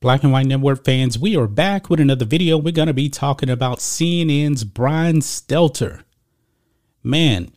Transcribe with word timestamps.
Black 0.00 0.22
and 0.22 0.30
White 0.30 0.46
Network 0.46 0.84
fans, 0.84 1.18
we 1.18 1.36
are 1.36 1.48
back 1.48 1.90
with 1.90 1.98
another 1.98 2.24
video. 2.24 2.56
We're 2.56 2.72
going 2.72 2.86
to 2.86 2.94
be 2.94 3.08
talking 3.08 3.50
about 3.50 3.78
CNN's 3.78 4.62
Brian 4.62 5.18
Stelter. 5.18 6.04
Man, 7.02 7.50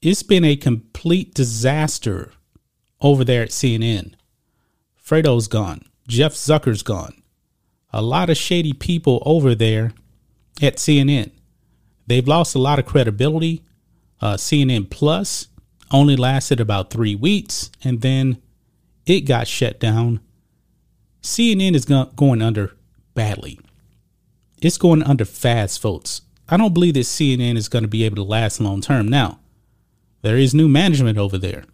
it's 0.00 0.22
been 0.22 0.44
a 0.44 0.56
complete 0.56 1.34
disaster 1.34 2.32
over 3.02 3.24
there 3.24 3.42
at 3.42 3.50
CNN. 3.50 4.14
Fredo's 4.94 5.48
gone. 5.48 5.82
Jeff 6.08 6.32
Zucker's 6.32 6.82
gone. 6.82 7.22
A 7.92 8.00
lot 8.00 8.30
of 8.30 8.38
shady 8.38 8.72
people 8.72 9.22
over 9.26 9.54
there 9.54 9.92
at 10.62 10.76
CNN. 10.76 11.30
They've 12.06 12.26
lost 12.26 12.54
a 12.54 12.58
lot 12.58 12.78
of 12.78 12.86
credibility. 12.86 13.62
Uh, 14.18 14.36
CNN 14.36 14.88
Plus 14.88 15.48
only 15.90 16.16
lasted 16.16 16.58
about 16.58 16.88
three 16.88 17.14
weeks 17.14 17.70
and 17.84 18.00
then 18.00 18.40
it 19.04 19.20
got 19.20 19.46
shut 19.46 19.78
down 19.78 20.20
CNN 21.26 21.74
is 21.74 21.84
going 21.84 22.40
under 22.40 22.76
badly. 23.14 23.58
It's 24.62 24.78
going 24.78 25.02
under 25.02 25.24
fast, 25.24 25.82
folks. 25.82 26.22
I 26.48 26.56
don't 26.56 26.72
believe 26.72 26.94
that 26.94 27.00
CNN 27.00 27.56
is 27.56 27.68
going 27.68 27.82
to 27.82 27.88
be 27.88 28.04
able 28.04 28.14
to 28.16 28.22
last 28.22 28.60
long 28.60 28.80
term. 28.80 29.08
Now, 29.08 29.40
there 30.22 30.36
is 30.36 30.54
new 30.54 30.68
management 30.68 31.18
over 31.18 31.36
there, 31.36 31.64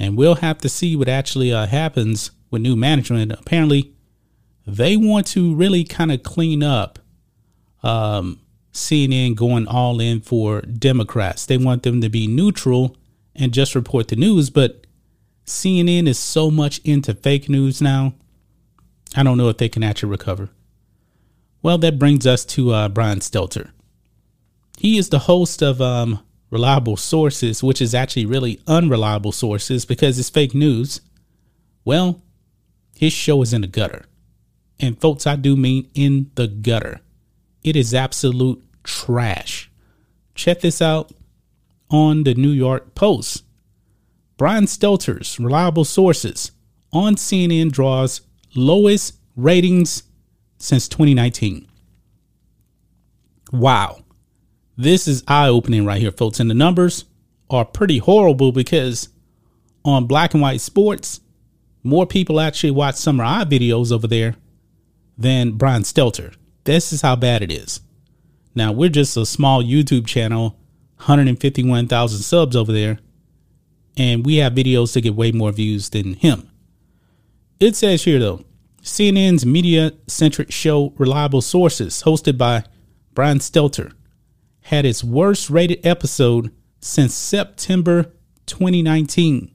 and 0.00 0.16
we'll 0.16 0.34
have 0.36 0.58
to 0.58 0.68
see 0.68 0.96
what 0.96 1.08
actually 1.08 1.52
uh, 1.52 1.66
happens 1.66 2.32
with 2.50 2.60
new 2.60 2.74
management. 2.74 3.30
Apparently, 3.30 3.94
they 4.66 4.96
want 4.96 5.28
to 5.28 5.54
really 5.54 5.84
kind 5.84 6.10
of 6.10 6.24
clean 6.24 6.64
up 6.64 6.98
um, 7.84 8.40
CNN 8.72 9.36
going 9.36 9.68
all 9.68 10.00
in 10.00 10.20
for 10.20 10.60
Democrats. 10.62 11.46
They 11.46 11.56
want 11.56 11.84
them 11.84 12.00
to 12.00 12.08
be 12.08 12.26
neutral 12.26 12.96
and 13.36 13.54
just 13.54 13.76
report 13.76 14.08
the 14.08 14.16
news, 14.16 14.50
but 14.50 14.88
CNN 15.46 16.08
is 16.08 16.18
so 16.18 16.50
much 16.50 16.80
into 16.80 17.14
fake 17.14 17.48
news 17.48 17.80
now 17.80 18.14
I 19.14 19.22
don't 19.22 19.38
know 19.38 19.48
if 19.48 19.58
they 19.58 19.68
can 19.68 19.82
actually 19.82 20.10
recover. 20.10 20.50
Well, 21.62 21.78
that 21.78 21.98
brings 21.98 22.26
us 22.26 22.44
to 22.46 22.72
uh, 22.72 22.88
Brian 22.88 23.20
Stelter. 23.20 23.70
He 24.78 24.98
is 24.98 25.10
the 25.10 25.20
host 25.20 25.62
of 25.62 25.80
um, 25.80 26.20
Reliable 26.50 26.96
Sources, 26.96 27.62
which 27.62 27.80
is 27.80 27.94
actually 27.94 28.26
really 28.26 28.60
unreliable 28.66 29.32
sources 29.32 29.84
because 29.84 30.18
it's 30.18 30.30
fake 30.30 30.54
news. 30.54 31.00
Well, 31.84 32.22
his 32.96 33.12
show 33.12 33.42
is 33.42 33.52
in 33.52 33.60
the 33.60 33.66
gutter. 33.66 34.06
And 34.80 35.00
folks, 35.00 35.26
I 35.26 35.36
do 35.36 35.56
mean 35.56 35.88
in 35.94 36.30
the 36.34 36.48
gutter. 36.48 37.00
It 37.62 37.76
is 37.76 37.94
absolute 37.94 38.62
trash. 38.82 39.70
Check 40.34 40.60
this 40.60 40.82
out 40.82 41.12
on 41.88 42.24
the 42.24 42.34
New 42.34 42.50
York 42.50 42.94
Post. 42.94 43.44
Brian 44.36 44.64
Stelter's 44.64 45.38
Reliable 45.38 45.84
Sources 45.84 46.50
on 46.92 47.14
CNN 47.14 47.70
draws 47.70 48.22
lowest 48.54 49.16
ratings 49.36 50.04
since 50.58 50.88
2019. 50.88 51.68
Wow. 53.52 54.04
This 54.76 55.06
is 55.06 55.22
eye 55.28 55.48
opening 55.48 55.84
right 55.84 56.00
here, 56.00 56.12
folks. 56.12 56.40
And 56.40 56.50
the 56.50 56.54
numbers 56.54 57.04
are 57.50 57.64
pretty 57.64 57.98
horrible 57.98 58.52
because 58.52 59.08
on 59.84 60.06
black 60.06 60.34
and 60.34 60.42
white 60.42 60.60
sports, 60.60 61.20
more 61.82 62.06
people 62.06 62.40
actually 62.40 62.70
watch 62.70 63.06
of 63.06 63.20
our 63.20 63.44
videos 63.44 63.92
over 63.92 64.06
there 64.06 64.36
than 65.18 65.52
Brian 65.52 65.82
Stelter. 65.82 66.34
This 66.64 66.92
is 66.92 67.02
how 67.02 67.16
bad 67.16 67.42
it 67.42 67.50
is. 67.50 67.80
Now, 68.54 68.72
we're 68.72 68.88
just 68.88 69.16
a 69.16 69.26
small 69.26 69.62
YouTube 69.62 70.06
channel, 70.06 70.58
151,000 70.98 72.18
subs 72.20 72.54
over 72.54 72.72
there, 72.72 72.98
and 73.96 74.24
we 74.24 74.36
have 74.36 74.52
videos 74.52 74.92
that 74.92 75.00
get 75.00 75.14
way 75.14 75.32
more 75.32 75.52
views 75.52 75.88
than 75.90 76.14
him. 76.14 76.51
It 77.62 77.76
says 77.76 78.02
here 78.02 78.18
though, 78.18 78.44
CNN's 78.82 79.46
media 79.46 79.92
centric 80.08 80.50
show 80.50 80.92
Reliable 80.98 81.40
Sources, 81.40 82.02
hosted 82.02 82.36
by 82.36 82.64
Brian 83.14 83.38
Stelter, 83.38 83.92
had 84.62 84.84
its 84.84 85.04
worst 85.04 85.48
rated 85.48 85.86
episode 85.86 86.50
since 86.80 87.14
September 87.14 88.12
2019. 88.46 89.54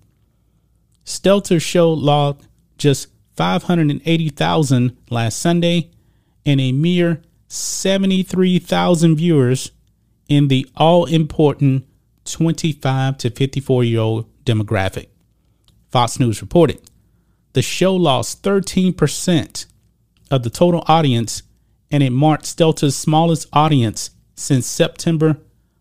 Stelter's 1.04 1.64
show 1.64 1.92
logged 1.92 2.48
just 2.78 3.10
580,000 3.36 4.98
last 5.10 5.38
Sunday 5.42 5.92
and 6.46 6.62
a 6.62 6.72
mere 6.72 7.22
73,000 7.50 9.18
viewers 9.18 9.72
in 10.30 10.48
the 10.48 10.66
all 10.78 11.04
important 11.08 11.86
25 12.24 13.18
to 13.18 13.30
54 13.32 13.84
year 13.84 14.00
old 14.00 14.46
demographic. 14.46 15.08
Fox 15.90 16.22
News 16.22 16.40
reported 16.40 16.80
the 17.54 17.62
show 17.62 17.96
lost 17.96 18.44
13% 18.44 19.66
of 20.30 20.44
the 20.44 20.50
total 20.50 20.84
audience, 20.88 21.44
and 21.90 22.04
it 22.04 22.12
marked 22.12 22.44
Stelter's 22.46 22.96
smallest 22.96 23.48
audience 23.54 24.12
since 24.36 24.68
September 24.68 25.38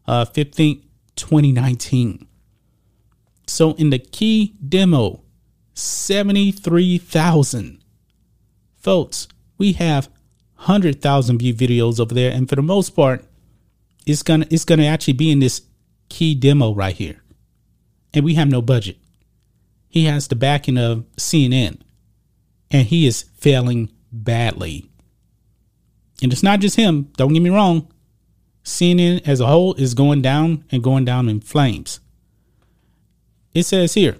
uh, 0.06 0.25
15, 0.25 0.82
2019. 1.16 2.26
So 3.47 3.72
in 3.75 3.91
the 3.91 3.99
key 3.99 4.55
demo, 4.66 5.21
73,000. 5.75 7.82
Folks, 8.76 9.28
we 9.59 9.72
have 9.72 10.09
100,000 10.56 11.38
view 11.38 11.55
videos 11.55 12.00
over 12.00 12.15
there. 12.15 12.32
And 12.32 12.49
for 12.49 12.56
the 12.56 12.62
most 12.62 12.97
part, 12.97 13.22
it's 14.06 14.22
to 14.22 14.47
it's 14.50 14.65
gonna 14.65 14.87
actually 14.87 15.12
be 15.15 15.31
in 15.31 15.41
this 15.41 15.62
key 16.09 16.34
demo 16.34 16.75
right 16.75 16.94
here. 16.94 17.22
And 18.15 18.25
we 18.25 18.34
have 18.34 18.49
no 18.49 18.62
budget 18.62 18.97
he 19.97 20.05
has 20.05 20.29
the 20.29 20.37
backing 20.37 20.77
of 20.77 21.07
CNN 21.17 21.81
and 22.71 22.87
he 22.87 23.07
is 23.07 23.23
failing 23.39 23.91
badly. 24.12 24.91
And 26.23 26.31
it's 26.31 26.43
not 26.43 26.61
just 26.61 26.77
him, 26.77 27.05
don't 27.17 27.33
get 27.33 27.41
me 27.41 27.49
wrong. 27.49 27.91
CNN 28.62 29.27
as 29.27 29.41
a 29.41 29.47
whole 29.47 29.73
is 29.77 29.95
going 29.95 30.21
down 30.21 30.67
and 30.71 30.83
going 30.83 31.06
down 31.06 31.31
in 31.31 31.41
flames. 31.41 32.01
It 33.55 33.62
says 33.62 33.95
here 33.95 34.19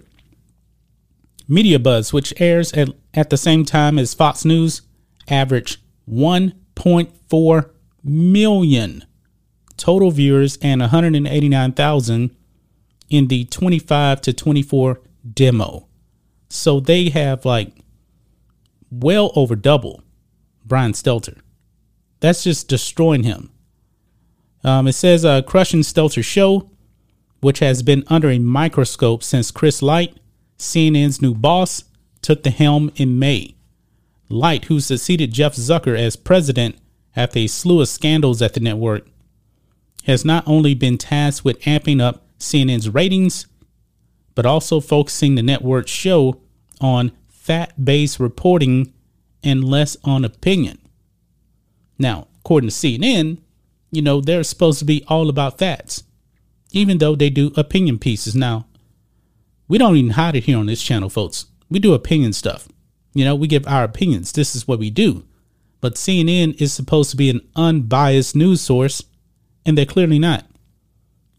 Media 1.47 1.77
Buzz, 1.77 2.11
which 2.11 2.33
airs 2.41 2.73
at, 2.73 2.89
at 3.13 3.29
the 3.29 3.37
same 3.37 3.63
time 3.63 3.99
as 3.99 4.15
Fox 4.15 4.45
News, 4.45 4.81
averaged 5.27 5.79
1.4 6.09 7.69
million 8.03 9.05
total 9.77 10.09
viewers 10.09 10.57
and 10.59 10.81
189,000 10.81 12.35
in 13.11 13.27
the 13.27 13.45
25 13.45 14.21
to 14.21 14.33
24 14.33 15.01
demo. 15.33 15.87
So 16.49 16.79
they 16.79 17.09
have 17.09 17.45
like 17.45 17.73
well 18.89 19.31
over 19.35 19.55
double 19.55 20.03
Brian 20.65 20.93
Stelter. 20.93 21.39
That's 22.19 22.43
just 22.43 22.67
destroying 22.67 23.23
him. 23.23 23.51
Um, 24.63 24.87
it 24.87 24.93
says 24.93 25.23
uh, 25.23 25.41
crushing 25.43 25.81
Stelter 25.81 26.23
show, 26.23 26.69
which 27.41 27.59
has 27.59 27.83
been 27.83 28.03
under 28.07 28.29
a 28.29 28.39
microscope 28.39 29.23
since 29.23 29.51
Chris 29.51 29.81
Licht, 29.81 30.19
CNN's 30.57 31.21
new 31.21 31.33
boss, 31.33 31.83
took 32.21 32.43
the 32.43 32.49
helm 32.49 32.91
in 32.95 33.19
May. 33.19 33.55
Licht, 34.29 34.65
who 34.65 34.79
succeeded 34.79 35.31
Jeff 35.31 35.53
Zucker 35.53 35.97
as 35.97 36.15
president 36.15 36.75
after 37.15 37.39
a 37.39 37.47
slew 37.47 37.81
of 37.81 37.87
scandals 37.87 38.41
at 38.41 38.53
the 38.53 38.59
network, 38.59 39.07
has 40.05 40.25
not 40.25 40.43
only 40.47 40.73
been 40.73 40.97
tasked 40.97 41.45
with 41.45 41.61
amping 41.61 42.01
up 42.01 42.25
CNN's 42.39 42.89
ratings, 42.89 43.45
but 44.37 44.45
also 44.45 44.79
focusing 44.79 45.33
the 45.33 45.41
network 45.41 45.87
show 45.87 46.39
on 46.79 47.11
fact 47.27 47.83
based 47.83 48.19
reporting 48.19 48.93
and 49.41 49.63
less 49.63 49.97
on 50.03 50.23
opinion. 50.23 50.77
Now, 51.97 52.27
according 52.41 52.69
to 52.69 52.75
CNN, 52.75 53.39
you 53.89 54.03
know, 54.03 54.21
they're 54.21 54.43
supposed 54.43 54.77
to 54.77 54.85
be 54.85 55.03
all 55.07 55.27
about 55.27 55.57
facts, 55.57 56.03
even 56.69 56.99
though 56.99 57.15
they 57.15 57.31
do 57.31 57.51
opinion 57.57 57.97
pieces. 57.97 58.35
Now, 58.35 58.67
we 59.67 59.79
don't 59.79 59.95
even 59.95 60.11
hide 60.11 60.35
it 60.35 60.43
here 60.43 60.59
on 60.59 60.67
this 60.67 60.83
channel, 60.83 61.09
folks. 61.09 61.47
We 61.67 61.79
do 61.79 61.95
opinion 61.95 62.33
stuff. 62.33 62.67
You 63.15 63.25
know, 63.25 63.33
we 63.33 63.47
give 63.47 63.65
our 63.65 63.83
opinions. 63.83 64.31
This 64.33 64.55
is 64.55 64.67
what 64.67 64.77
we 64.77 64.91
do. 64.91 65.25
But 65.81 65.95
CNN 65.95 66.61
is 66.61 66.73
supposed 66.73 67.09
to 67.09 67.17
be 67.17 67.31
an 67.31 67.41
unbiased 67.55 68.35
news 68.35 68.61
source, 68.61 69.01
and 69.65 69.75
they're 69.75 69.87
clearly 69.87 70.19
not. 70.19 70.45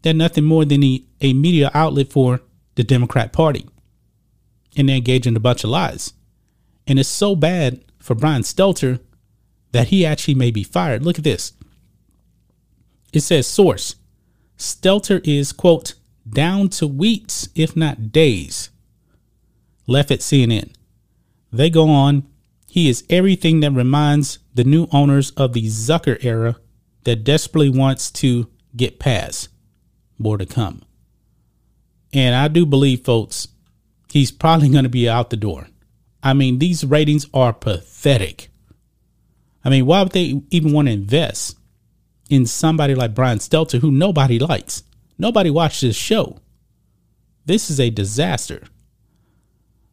they're 0.01 0.13
nothing 0.13 0.43
more 0.43 0.65
than 0.65 0.83
a, 0.83 1.01
a 1.21 1.31
media 1.31 1.71
outlet 1.73 2.11
for 2.11 2.41
the 2.79 2.83
Democrat 2.85 3.33
Party. 3.33 3.67
And 4.77 4.87
they 4.87 4.95
engage 4.95 5.27
in 5.27 5.35
a 5.35 5.41
bunch 5.41 5.65
of 5.65 5.69
lies. 5.69 6.13
And 6.87 6.97
it's 6.97 7.09
so 7.09 7.35
bad 7.35 7.83
for 7.99 8.15
Brian 8.15 8.43
Stelter 8.43 9.01
that 9.73 9.89
he 9.89 10.05
actually 10.05 10.35
may 10.35 10.49
be 10.49 10.63
fired. 10.63 11.03
Look 11.03 11.17
at 11.17 11.25
this. 11.25 11.51
It 13.11 13.19
says 13.19 13.47
source. 13.47 13.95
Stelter 14.57 15.19
is, 15.27 15.51
quote, 15.51 15.95
down 16.29 16.69
to 16.69 16.87
weeks, 16.87 17.49
if 17.53 17.75
not 17.75 18.13
days, 18.13 18.69
left 19.85 20.09
at 20.09 20.19
CNN. 20.19 20.71
They 21.51 21.69
go 21.69 21.89
on. 21.89 22.29
He 22.69 22.87
is 22.87 23.03
everything 23.09 23.59
that 23.59 23.71
reminds 23.71 24.39
the 24.53 24.63
new 24.63 24.87
owners 24.93 25.31
of 25.31 25.51
the 25.51 25.65
Zucker 25.65 26.23
era 26.23 26.55
that 27.03 27.25
desperately 27.25 27.69
wants 27.69 28.09
to 28.11 28.49
get 28.73 28.99
past. 28.99 29.49
More 30.17 30.37
to 30.37 30.45
come. 30.45 30.83
And 32.13 32.35
I 32.35 32.47
do 32.47 32.65
believe, 32.65 33.05
folks, 33.05 33.47
he's 34.11 34.31
probably 34.31 34.69
going 34.71 34.83
to 34.83 34.89
be 34.89 35.07
out 35.07 35.29
the 35.29 35.37
door. 35.37 35.67
I 36.21 36.33
mean, 36.33 36.59
these 36.59 36.83
ratings 36.83 37.27
are 37.33 37.53
pathetic. 37.53 38.49
I 39.63 39.69
mean, 39.69 39.85
why 39.85 40.01
would 40.01 40.11
they 40.11 40.41
even 40.51 40.71
want 40.73 40.87
to 40.87 40.93
invest 40.93 41.57
in 42.29 42.45
somebody 42.45 42.95
like 42.95 43.15
Brian 43.15 43.39
Stelter 43.39 43.79
who 43.79 43.91
nobody 43.91 44.39
likes? 44.39 44.83
Nobody 45.17 45.49
watched 45.49 45.81
this 45.81 45.95
show. 45.95 46.39
This 47.45 47.69
is 47.69 47.79
a 47.79 47.89
disaster. 47.89 48.63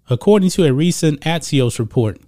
According 0.08 0.50
to 0.50 0.64
a 0.64 0.72
recent 0.72 1.20
Axios 1.22 1.78
report, 1.78 2.20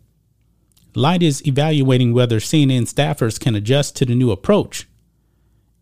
Licht 0.94 1.22
is 1.22 1.46
evaluating 1.46 2.12
whether 2.12 2.40
CNN 2.40 2.92
staffers 2.92 3.38
can 3.38 3.54
adjust 3.54 3.94
to 3.96 4.04
the 4.04 4.16
new 4.16 4.32
approach. 4.32 4.88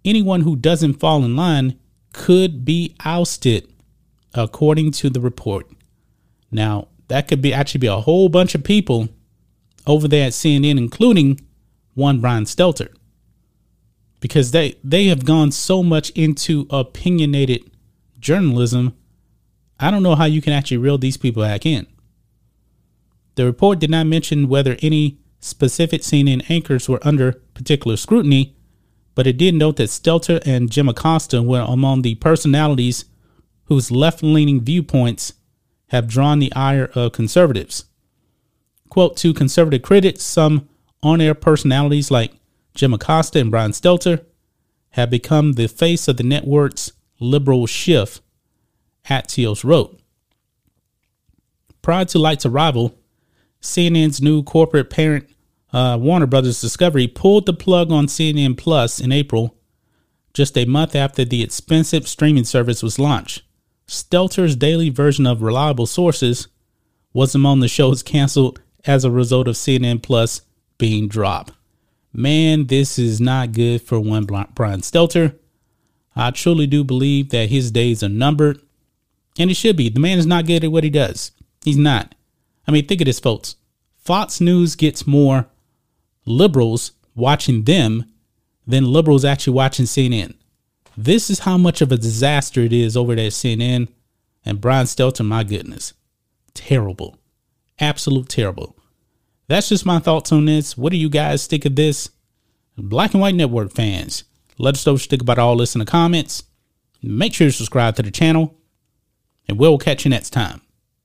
Anyone 0.04 0.42
who 0.42 0.56
doesn't 0.56 1.00
fall 1.00 1.24
in 1.24 1.36
line 1.36 1.78
could 2.12 2.64
be 2.64 2.94
ousted, 3.04 3.72
according 4.36 4.92
to 4.92 5.10
the 5.10 5.20
report. 5.20 5.70
Now, 6.50 6.88
that 7.08 7.28
could 7.28 7.42
be 7.42 7.52
actually 7.52 7.80
be 7.80 7.86
a 7.86 8.00
whole 8.00 8.28
bunch 8.28 8.54
of 8.54 8.64
people 8.64 9.08
over 9.86 10.08
there 10.08 10.26
at 10.26 10.32
CNN, 10.32 10.78
including 10.78 11.40
one 11.94 12.20
Brian 12.20 12.44
Stelter, 12.44 12.88
because 14.20 14.50
they 14.50 14.76
they 14.82 15.06
have 15.06 15.24
gone 15.24 15.52
so 15.52 15.82
much 15.82 16.10
into 16.10 16.66
opinionated 16.70 17.70
journalism. 18.18 18.94
I 19.78 19.90
don't 19.90 20.02
know 20.02 20.14
how 20.14 20.24
you 20.24 20.42
can 20.42 20.52
actually 20.52 20.78
reel 20.78 20.98
these 20.98 21.16
people 21.16 21.42
back 21.42 21.66
in. 21.66 21.86
The 23.36 23.44
report 23.44 23.78
did 23.78 23.90
not 23.90 24.06
mention 24.06 24.48
whether 24.48 24.76
any 24.80 25.18
specific 25.40 26.02
CNN 26.02 26.50
anchors 26.50 26.88
were 26.88 27.06
under 27.06 27.32
particular 27.54 27.96
scrutiny, 27.96 28.56
but 29.14 29.26
it 29.26 29.36
did 29.36 29.54
note 29.54 29.76
that 29.76 29.90
Stelter 29.90 30.42
and 30.46 30.70
Jim 30.70 30.88
Acosta 30.88 31.42
were 31.42 31.64
among 31.68 32.02
the 32.02 32.14
personalities 32.16 33.04
whose 33.66 33.90
left 33.90 34.22
leaning 34.22 34.60
viewpoints 34.60 35.34
have 35.88 36.08
drawn 36.08 36.38
the 36.38 36.52
ire 36.54 36.90
of 36.94 37.12
conservatives. 37.12 37.84
Quote 38.88 39.16
to 39.18 39.34
conservative 39.34 39.82
critics, 39.82 40.22
some 40.22 40.68
on 41.02 41.20
air 41.20 41.34
personalities 41.34 42.10
like 42.10 42.32
Jim 42.74 42.94
Acosta 42.94 43.38
and 43.38 43.50
Brian 43.50 43.72
Stelter 43.72 44.24
have 44.90 45.10
become 45.10 45.52
the 45.52 45.68
face 45.68 46.08
of 46.08 46.16
the 46.16 46.22
network's 46.22 46.92
liberal 47.20 47.66
shift, 47.66 48.20
Axios 49.08 49.64
wrote. 49.64 50.00
Prior 51.82 52.04
to 52.06 52.18
Licht's 52.18 52.46
arrival, 52.46 52.98
CNN's 53.62 54.20
new 54.20 54.42
corporate 54.42 54.90
parent, 54.90 55.28
uh, 55.72 55.98
Warner 56.00 56.26
Brothers 56.26 56.60
Discovery, 56.60 57.06
pulled 57.06 57.46
the 57.46 57.52
plug 57.52 57.92
on 57.92 58.06
CNN 58.06 58.56
Plus 58.56 59.00
in 59.00 59.12
April, 59.12 59.56
just 60.32 60.56
a 60.56 60.64
month 60.64 60.94
after 60.94 61.24
the 61.24 61.42
expensive 61.42 62.08
streaming 62.08 62.44
service 62.44 62.82
was 62.82 62.98
launched. 62.98 63.42
Stelter's 63.88 64.56
daily 64.56 64.90
version 64.90 65.26
of 65.26 65.42
Reliable 65.42 65.86
Sources 65.86 66.48
was 67.12 67.34
among 67.34 67.60
the 67.60 67.68
shows 67.68 68.02
canceled 68.02 68.60
as 68.84 69.04
a 69.04 69.10
result 69.10 69.48
of 69.48 69.54
CNN 69.54 70.02
Plus 70.02 70.42
being 70.78 71.08
dropped. 71.08 71.52
Man, 72.12 72.66
this 72.66 72.98
is 72.98 73.20
not 73.20 73.52
good 73.52 73.82
for 73.82 74.00
one 74.00 74.24
Brian 74.24 74.80
Stelter. 74.80 75.36
I 76.14 76.30
truly 76.30 76.66
do 76.66 76.82
believe 76.82 77.28
that 77.28 77.50
his 77.50 77.70
days 77.70 78.02
are 78.02 78.08
numbered, 78.08 78.60
and 79.38 79.50
it 79.50 79.54
should 79.54 79.76
be. 79.76 79.88
The 79.88 80.00
man 80.00 80.18
is 80.18 80.26
not 80.26 80.46
good 80.46 80.64
at 80.64 80.72
what 80.72 80.84
he 80.84 80.90
does. 80.90 81.32
He's 81.62 81.76
not. 81.76 82.14
I 82.66 82.72
mean, 82.72 82.86
think 82.86 83.02
of 83.02 83.06
this, 83.06 83.20
folks. 83.20 83.56
Fox 83.98 84.40
News 84.40 84.76
gets 84.76 85.06
more 85.06 85.46
liberals 86.24 86.92
watching 87.14 87.64
them 87.64 88.04
than 88.66 88.92
liberals 88.92 89.24
actually 89.24 89.52
watching 89.52 89.84
CNN. 89.84 90.34
This 90.96 91.28
is 91.28 91.40
how 91.40 91.58
much 91.58 91.80
of 91.80 91.92
a 91.92 91.96
disaster 91.96 92.60
it 92.60 92.72
is 92.72 92.96
over 92.96 93.14
there 93.14 93.26
at 93.26 93.32
CNN. 93.32 93.88
And 94.44 94.60
Brian 94.60 94.86
Stelter, 94.86 95.26
my 95.26 95.42
goodness, 95.42 95.92
terrible. 96.54 97.18
Absolute 97.78 98.28
terrible. 98.28 98.76
That's 99.48 99.68
just 99.68 99.84
my 99.84 99.98
thoughts 99.98 100.32
on 100.32 100.44
this. 100.44 100.76
What 100.78 100.92
do 100.92 100.96
you 100.96 101.08
guys 101.08 101.46
think 101.46 101.64
of 101.64 101.76
this? 101.76 102.10
Black 102.78 103.12
and 103.12 103.20
White 103.20 103.34
Network 103.34 103.72
fans, 103.72 104.24
let 104.58 104.74
us 104.74 104.86
know 104.86 104.92
what 104.92 105.02
you 105.02 105.08
think 105.08 105.22
about 105.22 105.38
all 105.38 105.56
this 105.56 105.74
in 105.74 105.78
the 105.78 105.84
comments. 105.84 106.44
Make 107.02 107.34
sure 107.34 107.46
to 107.46 107.52
subscribe 107.52 107.96
to 107.96 108.02
the 108.02 108.10
channel, 108.10 108.54
and 109.48 109.58
we'll 109.58 109.78
catch 109.78 110.04
you 110.04 110.10
next 110.10 110.30
time. 110.30 110.60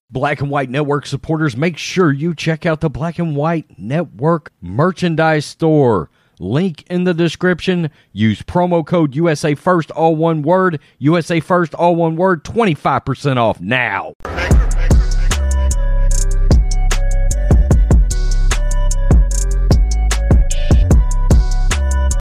Black 0.10 0.42
and 0.42 0.50
White 0.50 0.70
Network 0.70 1.06
supporters, 1.06 1.56
make 1.56 1.78
sure 1.78 2.12
you 2.12 2.36
check 2.36 2.66
out 2.66 2.82
the 2.82 2.90
Black 2.90 3.20
and 3.20 3.36
White 3.36 3.78
Network 3.78 4.52
merchandise 4.62 5.46
store. 5.46 6.10
Link 6.42 6.84
in 6.90 7.04
the 7.04 7.14
description. 7.14 7.92
Use 8.12 8.42
promo 8.42 8.86
code 8.86 9.16
USA 9.16 9.54
First, 9.54 9.92
all 9.92 10.16
one 10.16 10.42
word. 10.42 10.80
USA 10.98 11.40
First, 11.40 11.76
all 11.76 11.96
one 11.96 12.16
word. 12.16 12.44
25% 12.44 13.38
off 13.38 13.62
now. 13.62 14.14